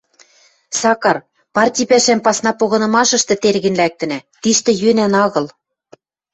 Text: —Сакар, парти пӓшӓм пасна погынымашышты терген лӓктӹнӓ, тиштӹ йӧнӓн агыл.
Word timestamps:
—Сакар, 0.79 1.17
парти 1.55 1.83
пӓшӓм 1.89 2.19
пасна 2.25 2.51
погынымашышты 2.59 3.35
терген 3.41 3.75
лӓктӹнӓ, 3.81 4.19
тиштӹ 4.41 4.71
йӧнӓн 4.81 5.13
агыл. 5.25 5.45